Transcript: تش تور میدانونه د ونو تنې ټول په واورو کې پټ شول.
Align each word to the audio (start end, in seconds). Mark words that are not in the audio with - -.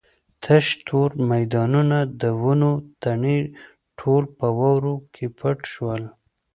تش 0.43 0.65
تور 0.87 1.09
میدانونه 1.31 1.97
د 2.21 2.23
ونو 2.41 2.71
تنې 3.01 3.37
ټول 3.99 4.23
په 4.37 4.47
واورو 4.59 4.95
کې 5.13 5.25
پټ 5.39 5.59
شول. 5.73 6.03